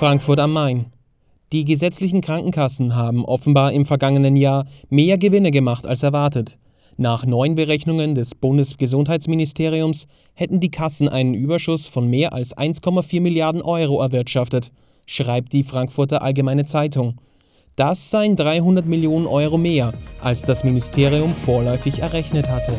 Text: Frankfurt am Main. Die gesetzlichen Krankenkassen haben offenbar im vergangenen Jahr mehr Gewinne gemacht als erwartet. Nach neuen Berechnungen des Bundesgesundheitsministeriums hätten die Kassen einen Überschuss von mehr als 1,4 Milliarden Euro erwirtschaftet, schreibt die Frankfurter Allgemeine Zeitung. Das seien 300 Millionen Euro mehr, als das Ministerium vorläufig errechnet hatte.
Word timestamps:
Frankfurt 0.00 0.40
am 0.40 0.54
Main. 0.54 0.86
Die 1.52 1.66
gesetzlichen 1.66 2.22
Krankenkassen 2.22 2.96
haben 2.96 3.22
offenbar 3.22 3.72
im 3.72 3.84
vergangenen 3.84 4.34
Jahr 4.34 4.64
mehr 4.88 5.18
Gewinne 5.18 5.50
gemacht 5.50 5.86
als 5.86 6.02
erwartet. 6.02 6.56
Nach 6.96 7.26
neuen 7.26 7.54
Berechnungen 7.54 8.14
des 8.14 8.34
Bundesgesundheitsministeriums 8.34 10.06
hätten 10.32 10.58
die 10.58 10.70
Kassen 10.70 11.10
einen 11.10 11.34
Überschuss 11.34 11.86
von 11.86 12.08
mehr 12.08 12.32
als 12.32 12.56
1,4 12.56 13.20
Milliarden 13.20 13.60
Euro 13.60 14.00
erwirtschaftet, 14.00 14.72
schreibt 15.04 15.52
die 15.52 15.64
Frankfurter 15.64 16.22
Allgemeine 16.22 16.64
Zeitung. 16.64 17.18
Das 17.76 18.10
seien 18.10 18.36
300 18.36 18.86
Millionen 18.86 19.26
Euro 19.26 19.58
mehr, 19.58 19.92
als 20.22 20.40
das 20.40 20.64
Ministerium 20.64 21.34
vorläufig 21.34 21.98
errechnet 21.98 22.48
hatte. 22.48 22.72